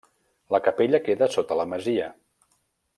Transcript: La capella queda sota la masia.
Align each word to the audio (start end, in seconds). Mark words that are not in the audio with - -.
La 0.55 0.59
capella 0.67 1.01
queda 1.09 1.29
sota 1.37 1.61
la 1.63 1.69
masia. 1.75 2.11